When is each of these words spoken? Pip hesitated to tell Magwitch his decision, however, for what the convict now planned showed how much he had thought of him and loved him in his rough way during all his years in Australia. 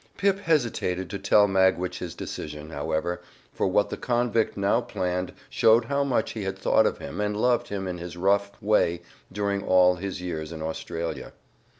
Pip 0.17 0.39
hesitated 0.39 1.11
to 1.11 1.19
tell 1.19 1.47
Magwitch 1.47 1.99
his 1.99 2.15
decision, 2.15 2.71
however, 2.71 3.21
for 3.53 3.67
what 3.67 3.91
the 3.91 3.97
convict 3.97 4.57
now 4.57 4.81
planned 4.81 5.31
showed 5.47 5.85
how 5.85 6.03
much 6.03 6.31
he 6.31 6.41
had 6.43 6.57
thought 6.57 6.87
of 6.87 6.97
him 6.97 7.21
and 7.21 7.37
loved 7.37 7.67
him 7.67 7.87
in 7.87 7.99
his 7.99 8.17
rough 8.17 8.59
way 8.59 9.03
during 9.31 9.61
all 9.63 9.97
his 9.97 10.19
years 10.19 10.51
in 10.51 10.63
Australia. 10.63 11.33